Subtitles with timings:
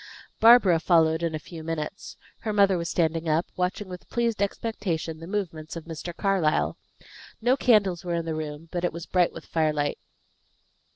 [0.39, 2.17] Barbara followed in a few minutes.
[2.39, 6.11] Her mother was standing up, watching with pleased expectation the movements of Mr.
[6.11, 6.75] Carlyle.
[7.39, 9.99] No candles were in the room, but it was bright with firelight.